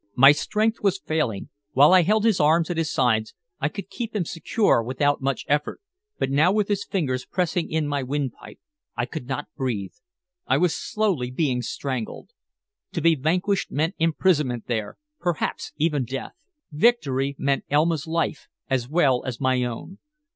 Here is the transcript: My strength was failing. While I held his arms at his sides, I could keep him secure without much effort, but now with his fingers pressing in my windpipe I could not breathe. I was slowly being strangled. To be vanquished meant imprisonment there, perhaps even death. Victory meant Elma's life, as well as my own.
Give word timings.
My 0.15 0.31
strength 0.31 0.79
was 0.81 0.97
failing. 0.97 1.49
While 1.73 1.93
I 1.93 2.01
held 2.01 2.25
his 2.25 2.39
arms 2.39 2.71
at 2.71 2.77
his 2.77 2.91
sides, 2.91 3.35
I 3.59 3.69
could 3.69 3.91
keep 3.91 4.15
him 4.15 4.25
secure 4.25 4.81
without 4.81 5.21
much 5.21 5.45
effort, 5.47 5.79
but 6.17 6.31
now 6.31 6.51
with 6.51 6.69
his 6.69 6.83
fingers 6.83 7.23
pressing 7.23 7.69
in 7.71 7.87
my 7.87 8.01
windpipe 8.01 8.57
I 8.97 9.05
could 9.05 9.27
not 9.27 9.45
breathe. 9.55 9.93
I 10.47 10.57
was 10.57 10.73
slowly 10.73 11.29
being 11.29 11.61
strangled. 11.61 12.31
To 12.93 13.01
be 13.01 13.13
vanquished 13.13 13.69
meant 13.69 13.93
imprisonment 13.99 14.65
there, 14.65 14.97
perhaps 15.19 15.71
even 15.75 16.05
death. 16.05 16.33
Victory 16.71 17.35
meant 17.37 17.65
Elma's 17.69 18.07
life, 18.07 18.47
as 18.71 18.89
well 18.89 19.23
as 19.23 19.39
my 19.39 19.63
own. 19.63 19.99